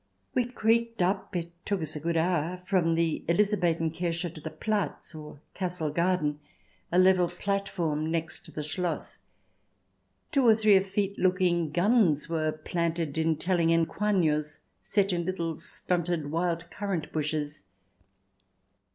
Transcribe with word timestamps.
We 0.33 0.45
creaked 0.45 1.03
up— 1.03 1.35
it 1.35 1.51
took 1.63 1.79
us 1.79 1.95
a 1.95 1.99
good 1.99 2.17
hour— 2.17 2.63
from 2.65 2.95
the 2.95 3.23
Elizabethen 3.29 3.91
Kirche 3.91 4.33
to 4.33 4.41
the 4.41 4.49
platz, 4.49 5.13
or 5.13 5.41
castle 5.53 5.91
garden, 5.91 6.39
a 6.91 6.97
level 6.97 7.27
platform 7.27 8.09
next 8.09 8.51
the 8.55 8.63
Schloss. 8.63 9.19
Two 10.31 10.47
or 10.47 10.55
three 10.55 10.75
effete 10.75 11.19
looking 11.19 11.69
guns 11.69 12.27
were 12.27 12.51
planted 12.51 13.15
in 13.19 13.35
telling 13.35 13.69
encoignures, 13.69 14.61
set 14.81 15.13
in 15.13 15.23
little 15.23 15.55
stunted 15.57 16.31
wild 16.31 16.71
currant 16.71 17.13
bushes. 17.13 17.61